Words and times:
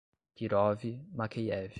Kirov, 0.35 0.81
Makeyev 1.13 1.69